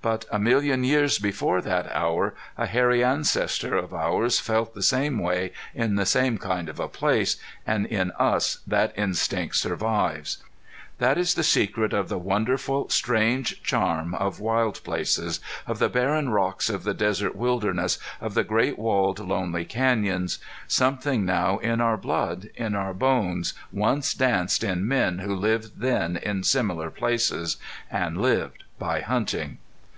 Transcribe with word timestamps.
But 0.00 0.26
a 0.30 0.38
million 0.38 0.84
years 0.84 1.18
before 1.18 1.60
that 1.62 1.90
hour 1.92 2.32
a 2.56 2.66
hairy 2.66 3.02
ancestor 3.02 3.76
of 3.76 3.92
ours 3.92 4.38
felt 4.38 4.72
the 4.76 4.82
same 4.82 5.18
way 5.18 5.52
in 5.74 5.96
the 5.96 6.06
same 6.06 6.38
kind 6.38 6.68
of 6.68 6.78
a 6.78 6.86
place, 6.86 7.36
and 7.66 7.84
in 7.84 8.12
us 8.12 8.60
that 8.64 8.96
instinct 8.96 9.56
survives. 9.56 10.38
That 10.98 11.18
is 11.18 11.34
the 11.34 11.42
secret 11.42 11.92
of 11.92 12.08
the 12.08 12.16
wonderful 12.16 12.88
strange 12.90 13.60
charm 13.64 14.14
of 14.14 14.38
wild 14.38 14.84
places, 14.84 15.40
of 15.66 15.80
the 15.80 15.88
barren 15.88 16.28
rocks 16.30 16.70
of 16.70 16.84
the 16.84 16.94
desert 16.94 17.34
wilderness, 17.34 17.98
of 18.20 18.34
the 18.34 18.44
great 18.44 18.78
walled 18.78 19.18
lonely 19.18 19.64
canyons. 19.64 20.38
Something 20.68 21.24
now 21.26 21.58
in 21.58 21.80
our 21.80 21.96
blood, 21.96 22.50
in 22.54 22.76
our 22.76 22.94
bones 22.94 23.52
once 23.72 24.14
danced 24.14 24.62
in 24.62 24.86
men 24.86 25.18
who 25.18 25.34
lived 25.34 25.80
then 25.80 26.16
in 26.16 26.44
similar 26.44 26.88
places. 26.88 27.56
And 27.90 28.22
lived 28.22 28.62
by 28.78 29.00
hunting! 29.00 29.58